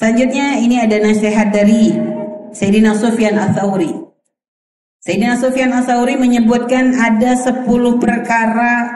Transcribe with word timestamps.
Selanjutnya 0.00 0.56
ini 0.56 0.80
ada 0.80 0.96
nasihat 0.96 1.52
dari 1.52 1.92
Sayyidina 2.56 2.96
Sufyan 2.96 3.36
Ats-Tsauri. 3.36 3.92
Sayyidina 5.04 5.36
Sufyan 5.36 5.76
Ats-Tsauri 5.76 6.16
menyebutkan 6.16 6.96
ada 6.96 7.36
10 7.36 7.68
perkara 8.00 8.88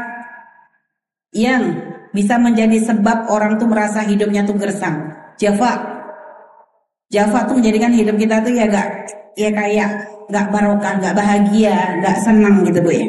yang 1.36 1.76
bisa 2.16 2.40
menjadi 2.40 2.80
sebab 2.88 3.28
orang 3.28 3.60
tuh 3.60 3.68
merasa 3.68 4.00
hidupnya 4.00 4.48
tuh 4.48 4.56
gersang. 4.56 5.12
Jafa. 5.36 5.76
Jafa 7.12 7.52
tuh 7.52 7.60
menjadikan 7.60 7.92
hidup 7.92 8.16
kita 8.16 8.40
tuh 8.40 8.56
ya 8.56 8.64
gak 8.64 8.88
ya 9.36 9.52
kayak 9.52 9.90
gak 10.32 10.48
barokah, 10.48 11.04
gak 11.04 11.12
bahagia, 11.12 12.00
gak 12.00 12.16
senang 12.24 12.64
gitu 12.64 12.80
Bu 12.80 12.88
ya. 12.88 13.04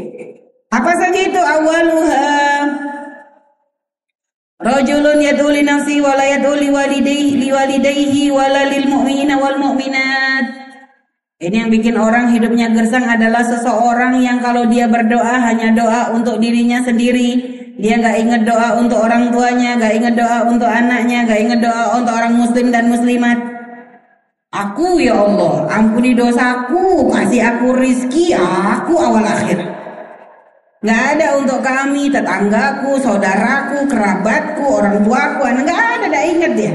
Apa 0.68 0.92
saja 1.00 1.20
itu 1.24 1.40
awaluha 1.40 2.55
Rajulun 4.56 5.20
yad'u 5.20 5.52
li 5.52 5.68
nafsi 5.68 6.00
wa 6.00 6.16
la 6.16 6.32
yad'u 6.32 6.56
li 6.56 6.72
walidayhi 6.72 7.44
li 7.44 7.52
walidayhi 7.52 8.32
wa 8.32 8.48
la 8.48 8.64
lil 8.72 8.88
mu'minina 8.88 9.36
wal 9.36 9.60
mu'minat. 9.60 10.46
Ini 11.44 11.68
yang 11.68 11.72
bikin 11.76 12.00
orang 12.00 12.32
hidupnya 12.32 12.72
gersang 12.72 13.04
adalah 13.04 13.44
seseorang 13.44 14.24
yang 14.24 14.40
kalau 14.40 14.64
dia 14.72 14.88
berdoa 14.88 15.44
hanya 15.44 15.76
doa 15.76 16.16
untuk 16.16 16.40
dirinya 16.40 16.80
sendiri. 16.88 17.36
Dia 17.76 18.00
nggak 18.00 18.16
ingat 18.16 18.42
doa 18.48 18.80
untuk 18.80 19.04
orang 19.04 19.28
tuanya, 19.36 19.76
nggak 19.76 19.94
ingat 20.00 20.14
doa 20.16 20.48
untuk 20.48 20.72
anaknya, 20.72 21.28
nggak 21.28 21.40
ingat 21.44 21.60
doa 21.60 21.84
untuk 22.00 22.14
orang 22.16 22.34
muslim 22.40 22.72
dan 22.72 22.88
muslimat. 22.88 23.36
Aku 24.56 25.04
ya 25.04 25.20
Allah, 25.20 25.68
ampuni 25.68 26.16
dosaku, 26.16 27.12
kasih 27.12 27.44
aku 27.44 27.76
rizki, 27.76 28.32
aku 28.32 28.96
awal 28.96 29.28
akhir. 29.28 29.75
Nggak 30.86 31.04
ada 31.18 31.28
untuk 31.42 31.66
kami, 31.66 32.14
tetanggaku, 32.14 33.02
saudaraku, 33.02 33.90
kerabatku, 33.90 34.66
orang 34.70 35.02
tuaku, 35.02 35.42
nggak 35.66 35.82
ada, 35.98 36.06
nggak 36.06 36.26
ingat 36.38 36.52
dia. 36.54 36.74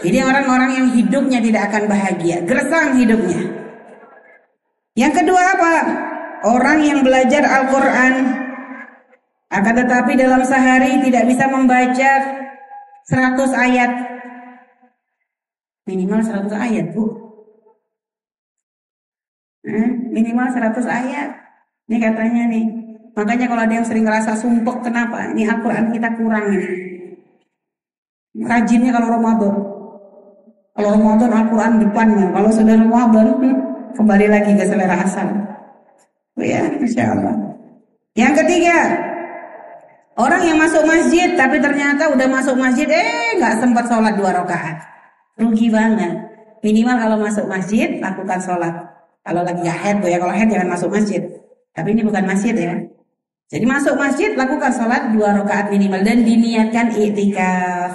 Ini 0.00 0.18
orang-orang 0.24 0.70
yang 0.72 0.88
hidupnya 0.96 1.36
tidak 1.44 1.68
akan 1.68 1.84
bahagia, 1.84 2.40
gersang 2.48 2.96
hidupnya. 2.96 3.44
Yang 4.96 5.12
kedua 5.20 5.42
apa? 5.52 5.74
Orang 6.48 6.80
yang 6.80 7.04
belajar 7.04 7.44
Al-Quran 7.44 8.14
akan 9.52 9.74
tetapi 9.84 10.12
dalam 10.16 10.40
sehari 10.48 11.04
tidak 11.04 11.28
bisa 11.28 11.44
membaca 11.52 12.12
100 13.04 13.52
ayat. 13.52 13.92
Minimal 15.84 16.24
100 16.24 16.56
ayat, 16.56 16.88
Bu. 16.96 17.04
Eh, 19.68 19.90
minimal 20.08 20.48
100 20.48 20.88
ayat. 20.88 21.36
Ini 21.86 21.96
katanya 22.00 22.42
nih, 22.48 22.81
Makanya 23.12 23.44
kalau 23.44 23.62
ada 23.68 23.74
yang 23.76 23.84
sering 23.84 24.04
ngerasa 24.08 24.32
sumpuk, 24.40 24.80
kenapa? 24.80 25.28
Ini 25.36 25.44
Al-Quran 25.44 25.92
kita 25.92 26.08
kurang 26.16 26.48
ini. 26.48 26.70
Rajinnya 28.40 28.90
kalau 28.96 29.08
Ramadan. 29.12 29.54
Kalau 30.72 30.88
Ramadan 30.96 31.30
Al-Quran 31.30 31.72
depannya. 31.84 32.26
Kalau 32.32 32.48
sudah 32.48 32.74
Ramadan, 32.80 33.26
hmm, 33.36 33.56
kembali 34.00 34.26
lagi 34.32 34.52
ke 34.56 34.64
selera 34.64 34.96
asal. 35.04 35.28
Oh 36.40 36.44
ya, 36.44 36.64
Insya 36.80 37.12
Allah. 37.12 37.36
Yang 38.16 38.44
ketiga, 38.44 38.76
orang 40.16 40.42
yang 40.48 40.56
masuk 40.56 40.84
masjid 40.88 41.36
tapi 41.36 41.60
ternyata 41.60 42.08
udah 42.08 42.28
masuk 42.28 42.56
masjid, 42.56 42.88
eh 42.88 43.36
nggak 43.36 43.60
sempat 43.60 43.84
sholat 43.92 44.16
dua 44.16 44.32
rakaat. 44.40 44.80
Rugi 45.36 45.68
banget. 45.68 46.16
Minimal 46.64 46.96
kalau 46.96 47.16
masuk 47.20 47.44
masjid 47.44 48.00
lakukan 48.00 48.40
sholat. 48.40 48.72
Kalau 49.22 49.44
lagi 49.44 49.68
head, 49.68 50.00
ya 50.00 50.16
kalau 50.16 50.32
head 50.32 50.48
jangan 50.48 50.72
masuk 50.72 50.88
masjid. 50.88 51.20
Tapi 51.76 51.88
ini 51.92 52.02
bukan 52.04 52.24
masjid 52.24 52.56
ya. 52.56 52.74
Jadi 53.48 53.64
masuk 53.68 53.94
masjid 53.98 54.32
lakukan 54.36 54.72
sholat 54.72 55.12
dua 55.12 55.34
rakaat 55.42 55.72
minimal 55.72 56.00
dan 56.04 56.24
diniatkan 56.24 56.92
iktikaf. 56.96 57.92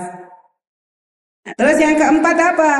Nah, 1.48 1.54
terus 1.56 1.78
yang 1.80 1.96
keempat 1.96 2.38
apa? 2.38 2.74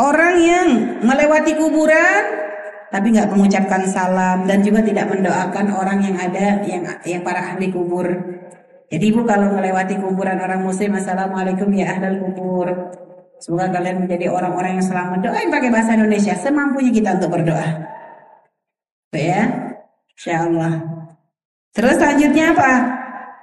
Orang 0.00 0.34
yang 0.40 0.66
melewati 1.02 1.54
kuburan 1.58 2.22
tapi 2.90 3.14
nggak 3.14 3.30
mengucapkan 3.30 3.86
salam 3.86 4.48
dan 4.50 4.66
juga 4.66 4.82
tidak 4.82 5.06
mendoakan 5.06 5.66
orang 5.70 5.98
yang 6.02 6.16
ada 6.18 6.58
yang 6.66 6.82
yang 7.06 7.22
para 7.22 7.54
ahli 7.54 7.70
kubur. 7.70 8.06
Jadi 8.90 9.04
ibu 9.14 9.22
kalau 9.22 9.54
melewati 9.54 9.94
kuburan 10.02 10.42
orang 10.42 10.66
muslim, 10.66 10.98
assalamualaikum 10.98 11.70
ya 11.70 11.94
ahlal 11.94 12.18
kubur. 12.18 12.66
Semoga 13.38 13.70
kalian 13.70 14.04
menjadi 14.04 14.26
orang-orang 14.28 14.76
yang 14.76 14.84
selamat. 14.84 15.18
Doain 15.22 15.48
pakai 15.48 15.70
bahasa 15.70 15.94
Indonesia 15.94 16.34
semampunya 16.36 16.90
kita 16.92 17.16
untuk 17.16 17.30
berdoa. 17.38 17.68
Tuh 19.14 19.22
ya, 19.22 19.42
Insya 20.18 20.44
Allah. 20.44 20.99
Terus 21.70 21.94
selanjutnya 21.96 22.50
apa? 22.54 22.72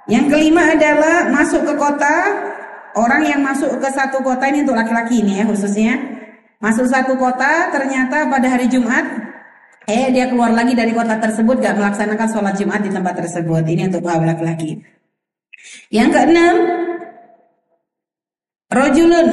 Yang 0.08 0.24
kelima 0.32 0.72
adalah 0.72 1.28
masuk 1.32 1.64
ke 1.64 1.74
kota. 1.76 2.16
Orang 2.96 3.22
yang 3.22 3.44
masuk 3.44 3.78
ke 3.78 3.88
satu 3.92 4.24
kota 4.24 4.48
ini 4.48 4.64
untuk 4.64 4.74
laki-laki 4.74 5.20
ini 5.20 5.40
ya 5.40 5.44
khususnya. 5.46 5.94
Masuk 6.58 6.90
satu 6.90 7.14
kota 7.14 7.70
ternyata 7.70 8.26
pada 8.26 8.48
hari 8.50 8.66
Jumat 8.66 9.04
eh 9.88 10.10
dia 10.12 10.28
keluar 10.28 10.52
lagi 10.52 10.74
dari 10.76 10.92
kota 10.92 11.16
tersebut 11.16 11.62
gak 11.62 11.78
melaksanakan 11.78 12.28
sholat 12.28 12.54
Jumat 12.58 12.80
di 12.82 12.90
tempat 12.90 13.14
tersebut. 13.20 13.62
Ini 13.62 13.88
untuk 13.88 14.02
para 14.04 14.20
laki-laki. 14.20 14.80
Yang 15.88 16.08
keenam, 16.16 16.56
rojulun. 18.72 19.28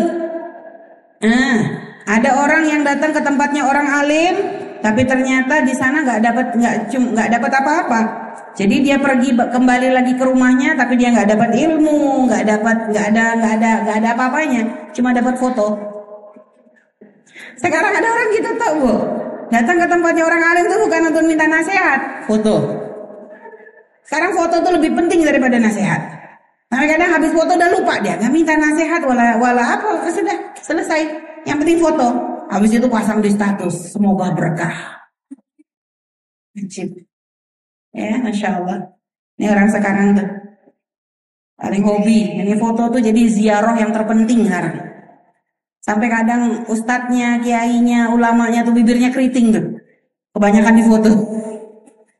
Nah, 1.25 1.57
ada 2.05 2.29
orang 2.38 2.63
yang 2.69 2.81
datang 2.85 3.11
ke 3.11 3.22
tempatnya 3.23 3.66
orang 3.66 3.88
alim, 3.88 4.34
tapi 4.79 5.01
ternyata 5.09 5.63
di 5.66 5.73
sana 5.73 6.05
nggak 6.05 6.19
dapat 6.22 6.45
nggak 6.53 6.75
nggak 6.94 7.29
dapat 7.39 7.51
apa-apa. 7.63 8.01
Jadi 8.55 8.88
dia 8.88 8.95
pergi 8.95 9.35
kembali 9.35 9.91
lagi 9.91 10.16
ke 10.16 10.23
rumahnya 10.23 10.79
tapi 10.79 10.95
dia 10.95 11.11
nggak 11.11 11.27
dapat 11.27 11.51
ilmu, 11.59 12.23
nggak 12.31 12.43
dapat 12.47 12.77
nggak 12.88 13.05
ada 13.11 13.25
nggak 13.35 13.53
ada 13.59 13.71
nggak 13.83 13.97
ada 13.99 14.09
apa-apanya, 14.16 14.61
cuma 14.95 15.11
dapat 15.11 15.35
foto. 15.35 15.75
Sekarang 17.59 17.91
ada 17.91 18.07
orang 18.07 18.27
gitu 18.31 18.49
tau 18.55 18.73
bu, 18.79 18.95
datang 19.51 19.75
ke 19.75 19.88
tempatnya 19.91 20.23
orang 20.23 20.39
alim 20.39 20.63
itu 20.71 20.77
bukan 20.88 21.01
untuk 21.11 21.23
minta 21.27 21.45
nasihat, 21.51 21.99
foto. 22.31 22.55
Sekarang 24.07 24.31
foto 24.31 24.55
tuh 24.63 24.72
lebih 24.79 24.95
penting 24.95 25.27
daripada 25.27 25.59
nasihat. 25.59 25.99
Nah 26.72 26.79
kadang 26.87 27.11
habis 27.11 27.35
foto 27.35 27.59
udah 27.59 27.69
lupa 27.75 27.99
dia, 27.99 28.16
nggak 28.16 28.31
minta 28.31 28.55
nasihat 28.55 29.03
wala 29.03 29.35
wala 29.35 29.63
apa, 29.75 30.07
sudah 30.07 30.55
selesai. 30.63 31.01
Yang 31.43 31.57
penting 31.59 31.79
foto. 31.83 32.07
Habis 32.45 32.77
itu 32.77 32.87
pasang 32.87 33.19
di 33.19 33.33
status, 33.33 33.91
semoga 33.91 34.31
berkah. 34.31 35.03
Ajib. 36.55 37.14
Ya, 37.95 38.19
masya 38.19 38.59
Allah. 38.59 38.91
Ini 39.39 39.47
orang 39.56 39.67
sekarang 39.72 40.07
tuh 40.19 40.28
paling 41.56 41.83
hobi. 41.88 42.44
Ini 42.44 42.53
foto 42.59 42.91
tuh 42.91 43.00
jadi 43.00 43.22
ziarah 43.31 43.79
yang 43.79 43.95
terpenting 43.95 44.44
sekarang. 44.44 44.75
Sampai 45.79 46.11
kadang 46.11 46.67
ustadznya, 46.67 47.39
kiainya, 47.39 48.11
ulamanya 48.11 48.67
tuh 48.67 48.75
bibirnya 48.75 49.16
keriting 49.16 49.55
tuh. 49.55 49.66
Kebanyakan 50.35 50.73
di 50.75 50.84
foto. 50.84 51.09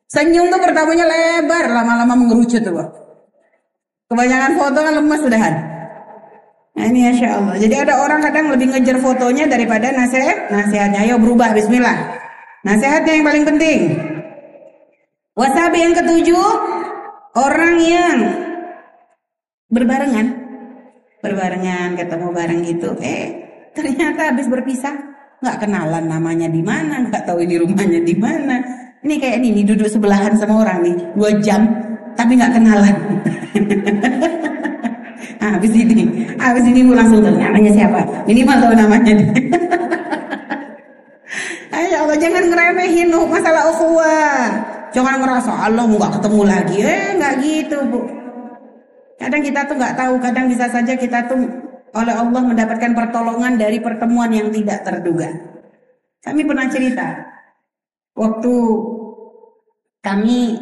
Senyum 0.08 0.48
tuh 0.48 0.62
pertamanya 0.64 1.04
lebar, 1.04 1.68
lama-lama 1.68 2.14
mengerucut 2.16 2.62
tuh. 2.64 2.78
Kebanyakan 4.08 4.52
foto 4.56 4.80
kan 4.80 4.94
lemas 4.96 5.20
sudahan. 5.20 5.54
Nah 6.76 6.86
ini 6.92 7.10
Masya 7.10 7.30
Allah. 7.36 7.56
Jadi 7.58 7.76
ada 7.76 8.00
orang 8.00 8.20
kadang 8.22 8.54
lebih 8.54 8.72
ngejar 8.72 9.02
fotonya 9.02 9.50
daripada 9.50 9.92
nasihat. 9.92 10.54
Nasihatnya, 10.54 11.04
ayo 11.04 11.20
berubah, 11.20 11.52
bismillah. 11.52 12.22
Nasihatnya 12.64 13.12
yang 13.18 13.26
paling 13.26 13.44
penting. 13.44 13.80
Wasabi 15.36 15.84
yang 15.84 15.92
ketujuh, 15.92 16.48
orang 17.36 17.76
yang 17.84 18.18
berbarengan, 19.68 20.32
berbarengan 21.20 22.00
ketemu 22.00 22.28
bareng 22.32 22.64
gitu. 22.64 22.96
Eh, 23.04 23.44
ternyata 23.76 24.32
habis 24.32 24.48
berpisah 24.48 24.96
nggak 25.44 25.60
kenalan 25.60 26.08
namanya 26.08 26.48
di 26.48 26.64
mana, 26.64 27.04
nggak 27.12 27.28
tahu 27.28 27.44
ini 27.44 27.60
rumahnya 27.60 28.00
di 28.00 28.16
mana. 28.16 28.64
Ini 29.04 29.20
kayak 29.20 29.44
ini, 29.44 29.60
nih 29.60 29.76
duduk 29.76 29.92
sebelahan 29.92 30.40
sama 30.40 30.64
orang 30.64 30.88
nih 30.88 30.96
dua 31.20 31.36
jam, 31.44 31.68
tapi 32.16 32.40
nggak 32.40 32.56
kenalan. 32.56 32.96
nah, 35.44 35.60
habis 35.60 35.76
ini, 35.76 36.32
habis 36.40 36.64
ini 36.64 36.80
langsung 36.96 37.20
tahu 37.20 37.36
namanya 37.36 37.76
siapa. 37.76 38.08
Minimal 38.24 38.56
tahu 38.64 38.72
namanya. 38.72 39.20
Ayo 41.76 42.08
Allah 42.08 42.18
jangan 42.24 42.48
ngeremehin 42.48 43.12
masalah 43.28 43.68
ukhuwah. 43.76 44.75
Jangan 44.96 45.20
ngerasa 45.20 45.52
Allah 45.52 45.84
nggak 45.84 46.14
ketemu 46.20 46.42
lagi. 46.48 46.78
Eh 46.80 47.08
nggak 47.20 47.34
gitu 47.44 47.78
bu. 47.92 48.00
Kadang 49.20 49.44
kita 49.44 49.68
tuh 49.68 49.76
nggak 49.76 49.96
tahu. 50.00 50.14
Kadang 50.24 50.46
bisa 50.48 50.72
saja 50.72 50.96
kita 50.96 51.28
tuh 51.28 51.44
oleh 51.92 52.16
Allah 52.16 52.42
mendapatkan 52.44 52.96
pertolongan 52.96 53.60
dari 53.60 53.84
pertemuan 53.84 54.32
yang 54.32 54.48
tidak 54.56 54.88
terduga. 54.88 55.28
Kami 56.24 56.42
pernah 56.48 56.68
cerita 56.72 57.08
waktu 58.16 58.54
kami 60.00 60.56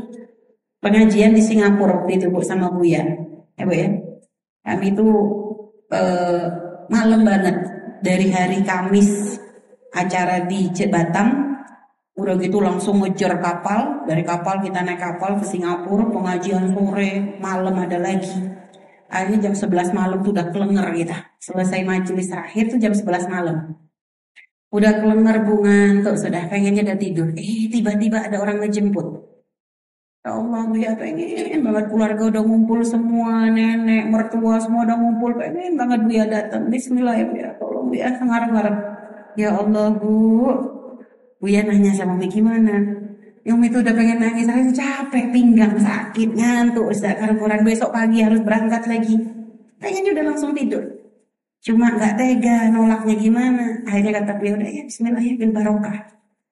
pengajian 0.82 1.38
di 1.38 1.42
Singapura 1.46 2.02
waktu 2.02 2.18
itu 2.18 2.34
bu 2.34 2.42
sama 2.42 2.74
Bu 2.74 2.82
ya, 2.90 3.06
ya 3.54 3.64
bu 3.70 3.74
ya. 3.78 3.90
Kami 4.66 4.98
itu 4.98 5.08
eh, 5.94 6.46
malam 6.90 7.22
banget 7.22 7.58
dari 8.02 8.34
hari 8.34 8.66
Kamis 8.66 9.38
acara 9.94 10.50
di 10.50 10.74
Batam 10.90 11.53
Udah 12.14 12.38
gitu 12.38 12.62
langsung 12.62 13.02
ngejar 13.02 13.42
kapal, 13.42 14.06
dari 14.06 14.22
kapal 14.22 14.62
kita 14.62 14.86
naik 14.86 15.02
kapal 15.02 15.42
ke 15.42 15.46
Singapura, 15.50 16.06
pengajian 16.14 16.70
sore, 16.70 17.42
malam 17.42 17.74
ada 17.74 17.98
lagi. 17.98 18.54
Akhirnya 19.10 19.50
jam 19.50 19.54
11 19.54 19.98
malam 19.98 20.22
tuh 20.22 20.34
udah 20.34 20.50
kelenger 20.54 20.88
kita. 20.94 21.18
Selesai 21.42 21.82
majelis 21.82 22.30
terakhir 22.30 22.70
tuh 22.70 22.78
jam 22.82 22.94
11 22.94 23.30
malam. 23.30 23.78
Udah 24.74 25.02
kelenger 25.02 25.38
bunga 25.46 26.02
tuh 26.02 26.18
sudah 26.18 26.50
pengennya 26.50 26.82
udah 26.82 26.98
tidur. 26.98 27.30
Eh 27.38 27.70
tiba-tiba 27.70 28.26
ada 28.26 28.42
orang 28.42 28.62
ngejemput. 28.62 29.22
Ya 30.24 30.40
Allah, 30.40 30.66
ya 30.80 30.92
pengen 30.96 31.62
banget 31.68 31.86
keluarga 31.92 32.24
udah 32.32 32.42
ngumpul 32.48 32.80
semua, 32.82 33.52
nenek, 33.52 34.08
mertua 34.08 34.56
semua 34.56 34.88
udah 34.88 34.96
ngumpul, 34.96 35.36
pengen 35.36 35.76
banget 35.76 36.02
ya 36.10 36.26
datang. 36.26 36.72
Bismillah 36.72 37.14
ya, 37.14 37.28
ya 37.36 37.50
tolong 37.60 37.92
ya 37.92 38.08
ngarep-ngarep. 38.18 38.78
Ya 39.36 39.50
Allah 39.52 39.94
Bu, 39.94 40.58
ya 41.48 41.62
nanya 41.64 41.92
sama 41.92 42.16
Umi 42.16 42.28
gimana? 42.32 43.04
Yang 43.44 43.76
itu 43.76 43.78
udah 43.84 43.94
pengen 43.96 44.20
nangis, 44.24 44.48
saya 44.48 44.64
capek, 44.72 45.26
pinggang 45.36 45.76
sakit, 45.76 46.30
ngantuk. 46.32 46.96
Karena 46.96 47.36
kurang 47.36 47.62
besok 47.68 47.92
pagi 47.92 48.24
harus 48.24 48.40
berangkat 48.40 48.88
lagi. 48.88 49.20
Pengennya 49.84 50.16
udah 50.16 50.26
langsung 50.32 50.56
tidur. 50.56 50.84
Cuma 51.60 51.92
nggak 51.92 52.16
tega, 52.16 52.72
nolaknya 52.72 53.16
gimana. 53.20 53.84
Akhirnya 53.84 54.24
kata 54.24 54.40
beliau, 54.40 54.56
udah 54.60 54.70
ya 54.72 54.84
Bismillah 54.88 55.24
ya, 55.24 55.34
bil 55.36 55.52
barokah. 55.52 55.98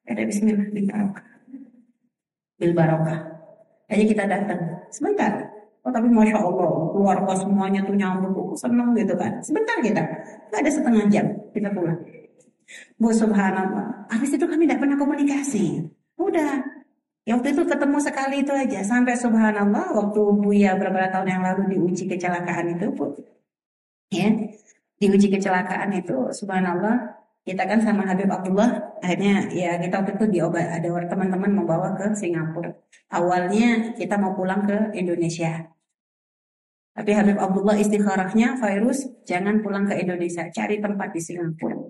Ada 0.04 0.24
Bismillah, 0.28 0.68
bil 0.68 0.86
barokah. 0.88 1.26
Bil 2.60 2.74
barokah. 2.76 3.20
Aja 3.88 4.04
kita 4.04 4.24
datang. 4.28 4.60
Sebentar. 4.92 5.32
Oh 5.82 5.90
tapi 5.90 6.12
Masya 6.12 6.38
Allah, 6.38 6.70
keluarga 6.94 7.34
semuanya 7.40 7.82
tuh 7.88 7.96
nyambut, 7.96 8.54
seneng 8.60 8.94
gitu 9.00 9.16
kan. 9.16 9.40
Sebentar 9.40 9.80
kita. 9.80 10.04
Gak 10.52 10.60
ada 10.60 10.72
setengah 10.72 11.04
jam, 11.08 11.26
kita 11.56 11.72
pulang. 11.72 11.98
Bu 12.96 13.10
subhanallah. 13.12 14.08
Habis 14.12 14.38
itu 14.38 14.46
kami 14.46 14.68
tidak 14.68 14.84
pernah 14.84 14.98
komunikasi. 15.00 15.86
Udah. 16.20 16.62
Ya 17.22 17.38
waktu 17.38 17.54
itu 17.54 17.64
ketemu 17.66 17.98
sekali 18.02 18.36
itu 18.42 18.54
aja. 18.54 18.80
Sampai 18.82 19.14
subhanallah 19.14 19.94
waktu 19.94 20.22
Buya 20.42 20.74
beberapa 20.78 21.10
tahun 21.14 21.28
yang 21.30 21.42
lalu 21.46 21.78
diuji 21.78 22.10
kecelakaan 22.10 22.78
itu 22.78 22.90
Bu. 22.94 23.18
Ya. 24.10 24.30
Diuji 25.02 25.28
kecelakaan 25.34 25.94
itu 25.98 26.30
subhanallah 26.34 27.22
kita 27.42 27.66
kan 27.66 27.82
sama 27.82 28.06
Habib 28.06 28.30
Abdullah 28.30 29.02
akhirnya 29.02 29.50
ya 29.50 29.82
kita 29.82 30.06
waktu 30.06 30.14
itu 30.14 30.26
diobat 30.38 30.78
ada 30.78 30.90
teman-teman 31.10 31.52
membawa 31.58 31.98
ke 31.98 32.14
Singapura 32.14 32.70
awalnya 33.10 33.98
kita 33.98 34.14
mau 34.22 34.38
pulang 34.38 34.62
ke 34.70 34.94
Indonesia 34.94 35.66
tapi 36.94 37.12
Habib 37.18 37.42
Abdullah 37.42 37.82
istikharahnya 37.82 38.62
virus 38.62 39.10
jangan 39.26 39.66
pulang 39.66 39.90
ke 39.90 39.98
Indonesia 39.98 40.54
cari 40.54 40.78
tempat 40.78 41.10
di 41.18 41.22
Singapura 41.22 41.82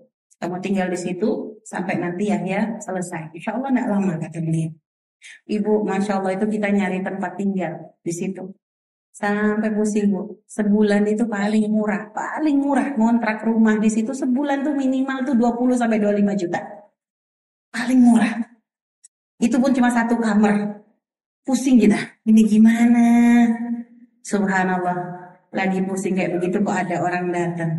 kamu 0.42 0.58
tinggal 0.60 0.90
di 0.90 0.98
situ 0.98 1.62
sampai 1.62 2.02
nanti 2.02 2.34
ya 2.34 2.42
ya 2.42 2.82
selesai 2.82 3.38
Insya 3.38 3.54
Allah 3.54 3.70
tidak 3.70 3.88
lama 3.94 4.14
kata 4.18 4.42
beliau 4.42 4.74
Ibu, 5.46 5.86
Masya 5.86 6.22
Allah 6.22 6.34
itu 6.38 6.46
kita 6.50 6.68
nyari 6.74 7.06
tempat 7.06 7.38
tinggal 7.38 7.94
di 8.02 8.14
situ. 8.14 8.44
Sampai 9.12 9.70
pusing 9.76 10.10
bu. 10.10 10.42
Sebulan 10.48 11.04
itu 11.06 11.28
paling 11.28 11.68
murah, 11.68 12.10
paling 12.10 12.58
murah 12.58 12.96
ngontrak 12.96 13.44
rumah 13.44 13.78
di 13.78 13.92
situ 13.92 14.16
sebulan 14.16 14.64
tuh 14.66 14.74
minimal 14.74 15.28
tuh 15.28 15.36
20 15.36 15.78
sampai 15.78 16.00
25 16.00 16.42
juta. 16.42 16.60
Paling 17.70 18.00
murah. 18.02 18.34
Itu 19.38 19.60
pun 19.60 19.76
cuma 19.76 19.92
satu 19.92 20.18
kamar. 20.18 20.82
Pusing 21.42 21.82
kita. 21.82 21.98
Ini 22.26 22.42
gimana? 22.46 23.06
Subhanallah. 24.22 25.00
Lagi 25.52 25.84
pusing 25.84 26.16
kayak 26.16 26.40
begitu 26.40 26.64
kok 26.64 26.78
ada 26.88 27.04
orang 27.04 27.26
datang. 27.34 27.72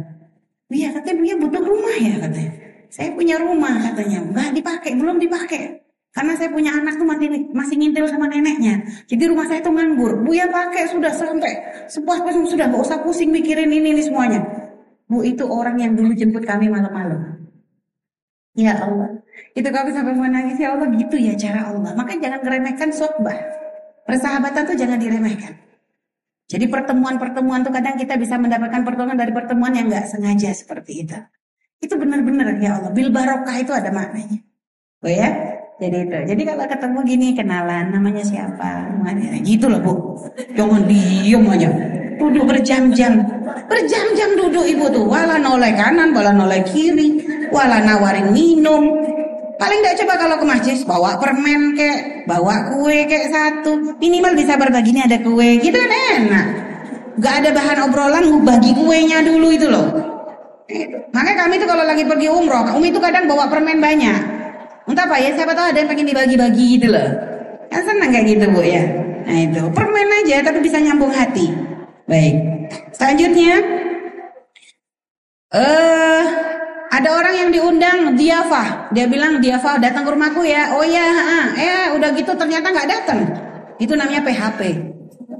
Iya 0.72 0.88
katanya 0.96 1.20
dia 1.20 1.36
butuh 1.36 1.62
rumah 1.62 1.94
ya 2.00 2.16
katanya. 2.16 2.52
Saya 2.88 3.08
punya 3.12 3.36
rumah 3.36 3.76
katanya. 3.76 4.24
Enggak 4.24 4.48
dipakai, 4.56 4.90
belum 4.96 5.16
dipakai. 5.20 5.84
Karena 6.12 6.36
saya 6.36 6.52
punya 6.52 6.76
anak 6.76 7.00
tuh 7.00 7.08
masih, 7.08 7.28
masih 7.56 7.76
ngintil 7.80 8.04
sama 8.04 8.28
neneknya. 8.28 8.84
Jadi 9.08 9.22
rumah 9.32 9.48
saya 9.48 9.64
tuh 9.64 9.72
nganggur. 9.72 10.20
Bu 10.20 10.36
ya 10.36 10.44
pakai 10.44 10.92
sudah 10.92 11.08
sampai 11.08 11.52
sepuas-puas 11.88 12.36
sudah 12.36 12.69
gak 12.69 12.84
usah 12.84 13.00
pusing 13.00 13.32
mikirin 13.32 13.72
ini 13.72 13.96
ini 13.96 14.02
semuanya. 14.04 14.44
Bu 15.08 15.24
itu 15.24 15.44
orang 15.48 15.80
yang 15.80 15.96
dulu 15.96 16.12
jemput 16.12 16.44
kami 16.44 16.69
malam-malam. 16.69 17.48
Ya 18.52 18.76
Allah. 18.76 19.25
Itu 19.56 19.68
kami 19.72 19.96
sampai 19.96 20.12
menangis 20.12 20.60
ya 20.60 20.76
Allah 20.76 20.88
gitu 20.92 21.16
ya 21.16 21.32
cara 21.32 21.72
Allah. 21.72 21.96
Makanya 21.96 22.28
jangan 22.28 22.40
meremehkan 22.44 22.88
sokbah. 22.92 23.36
Persahabatan 24.04 24.68
tuh 24.68 24.76
jangan 24.76 25.00
diremehkan. 25.00 25.56
Jadi 26.52 26.69
pertemuan-pertemuan 26.69 27.64
tuh 27.64 27.72
kadang 27.72 27.96
kita 27.96 28.20
bisa 28.20 28.37
mendapatkan 28.37 28.84
pertolongan 28.84 29.16
dari 29.16 29.32
pertemuan 29.32 29.72
yang 29.72 29.88
nggak 29.88 30.04
sengaja 30.04 30.52
seperti 30.52 31.08
itu. 31.08 31.16
Itu 31.81 31.96
benar-benar 31.96 32.60
ya 32.60 32.76
Allah. 32.76 32.93
Bil 32.93 33.08
barokah 33.08 33.56
itu 33.56 33.72
ada 33.72 33.88
maknanya. 33.88 34.44
Oh 35.00 35.08
ya, 35.08 35.32
jadi 35.81 35.96
itu. 36.04 36.19
Jadi 36.28 36.43
kalau 36.44 36.64
ketemu 36.69 36.99
gini 37.08 37.26
kenalan 37.32 37.90
namanya 37.90 38.22
siapa? 38.22 38.93
Mana? 39.00 39.40
Gitu 39.40 39.64
loh 39.66 39.81
bu. 39.81 39.93
Jangan 40.52 40.84
diem 40.84 41.43
aja. 41.49 41.69
Duduk 42.20 42.44
berjam-jam. 42.44 43.25
Berjam-jam 43.66 44.31
duduk 44.37 44.69
ibu 44.69 44.87
tuh. 44.93 45.08
Wala 45.08 45.40
noleh 45.40 45.72
kanan, 45.72 46.12
wala 46.12 46.37
noleh 46.37 46.62
kiri. 46.69 47.25
Wala 47.49 47.81
nawarin 47.81 48.31
minum. 48.31 49.02
Paling 49.62 49.79
tidak 49.79 49.97
coba 50.03 50.14
kalau 50.19 50.37
ke 50.43 50.47
masjid 50.50 50.76
bawa 50.82 51.14
permen 51.23 51.79
kek, 51.79 52.26
bawa 52.26 52.75
kue 52.75 53.06
kek 53.06 53.31
satu. 53.31 53.94
Minimal 54.03 54.35
bisa 54.35 54.59
berbagi 54.59 54.91
ini 54.91 55.06
ada 55.06 55.23
kue. 55.23 55.62
Gitu 55.62 55.79
kan 55.79 55.93
enak. 56.19 56.47
Gak 57.23 57.35
ada 57.47 57.50
bahan 57.55 57.79
obrolan, 57.87 58.43
bagi 58.43 58.75
kuenya 58.75 59.23
dulu 59.23 59.55
itu 59.55 59.70
loh. 59.70 59.87
Makanya 61.14 61.47
kami 61.47 61.62
tuh 61.62 61.69
kalau 61.70 61.87
lagi 61.87 62.03
pergi 62.03 62.26
umroh, 62.26 62.75
Umi 62.75 62.91
itu 62.91 62.99
kadang 62.99 63.31
bawa 63.31 63.47
permen 63.47 63.79
banyak. 63.79 64.19
Entah 64.91 65.06
apa 65.06 65.23
ya, 65.23 65.31
siapa 65.38 65.55
tahu 65.55 65.70
ada 65.70 65.79
yang 65.79 65.87
pengen 65.94 66.11
dibagi-bagi 66.11 66.64
gitu 66.81 66.91
loh. 66.91 67.09
Kan 67.70 67.87
senang 67.87 68.11
kayak 68.11 68.35
gitu 68.35 68.44
bu 68.50 68.67
ya. 68.67 68.82
Nah 69.23 69.38
itu, 69.47 69.62
permen 69.70 70.09
aja 70.26 70.43
tapi 70.43 70.59
bisa 70.59 70.82
nyambung 70.82 71.14
hati. 71.14 71.55
Baik. 72.11 72.35
Selanjutnya, 72.99 73.62
eh 75.55 75.62
uh, 75.62 76.25
ada 76.93 77.09
orang 77.14 77.35
yang 77.38 77.50
diundang 77.92 78.16
diafah. 78.16 78.68
Dia 78.92 79.06
bilang 79.08 79.38
diafah 79.40 79.76
datang 79.80 80.08
ke 80.08 80.10
rumahku 80.12 80.42
ya. 80.44 80.72
Oh 80.76 80.84
ya, 80.84 81.06
eh 81.56 81.84
udah 81.96 82.08
gitu 82.16 82.32
ternyata 82.32 82.72
nggak 82.72 82.88
datang. 82.88 83.20
Itu 83.76 83.92
namanya 83.92 84.24
PHP. 84.24 84.60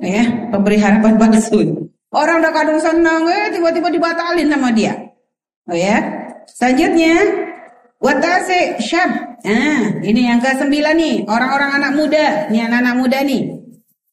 Ya, 0.03 0.25
pemberi 0.51 0.77
harapan 0.83 1.15
palsu. 1.21 1.89
Orang 2.13 2.45
udah 2.45 2.53
kadung 2.53 2.77
senang, 2.77 3.25
eh 3.25 3.49
tiba-tiba 3.55 3.89
dibatalin 3.89 4.49
sama 4.53 4.69
dia. 4.75 4.93
Oh 5.65 5.77
ya. 5.77 6.03
Selanjutnya, 6.51 7.17
Watase 8.03 8.83
syab 8.83 9.31
Nah, 9.47 10.03
ini 10.03 10.27
yang 10.27 10.39
ke 10.39 10.55
sembilan 10.55 10.95
nih, 10.95 11.17
orang-orang 11.27 11.71
anak 11.83 11.93
muda, 11.99 12.27
nih 12.47 12.63
anak-anak 12.67 12.95
muda 12.95 13.19
nih. 13.27 13.43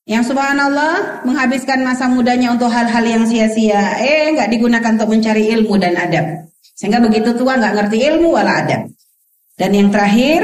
Yang 0.09 0.33
subhanallah 0.33 1.21
menghabiskan 1.21 1.85
masa 1.85 2.09
mudanya 2.09 2.49
untuk 2.49 2.65
hal-hal 2.73 3.05
yang 3.05 3.29
sia-sia. 3.29 4.01
Eh, 4.01 4.33
nggak 4.33 4.49
digunakan 4.49 4.97
untuk 4.97 5.13
mencari 5.13 5.53
ilmu 5.53 5.77
dan 5.77 5.93
adab. 6.01 6.49
Sehingga 6.79 7.03
begitu 7.03 7.35
tua 7.35 7.59
nggak 7.59 7.75
ngerti 7.75 7.97
ilmu 8.07 8.31
wala 8.31 8.63
adab. 8.63 8.87
Dan 9.59 9.75
yang 9.75 9.91
terakhir, 9.91 10.41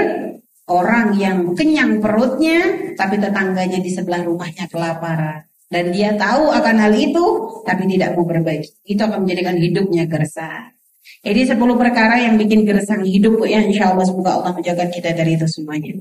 orang 0.67 1.15
yang 1.15 1.55
kenyang 1.55 2.03
perutnya, 2.03 2.91
tapi 3.00 3.15
tetangganya 3.15 3.79
di 3.79 3.88
sebelah 3.88 4.19
rumahnya 4.27 4.67
kelaparan. 4.67 5.48
Dan 5.71 5.95
dia 5.95 6.12
tahu 6.19 6.51
akan 6.51 6.75
hal 6.75 6.91
itu, 6.91 7.25
tapi 7.63 7.88
tidak 7.88 8.19
mau 8.19 8.27
berbagi. 8.27 8.67
Itu 8.83 9.07
akan 9.07 9.24
menjadikan 9.24 9.55
hidupnya 9.55 10.03
gersah. 10.12 10.75
Jadi 11.24 11.55
10 11.55 11.57
perkara 11.79 12.19
yang 12.19 12.36
bikin 12.36 12.67
gersang 12.67 13.01
hidup 13.07 13.39
ya 13.48 13.63
insya 13.63 13.95
Allah 13.95 14.05
semoga 14.05 14.36
Allah 14.36 14.51
menjaga 14.51 14.91
kita 14.91 15.15
dari 15.15 15.39
itu 15.39 15.48
semuanya. 15.48 15.95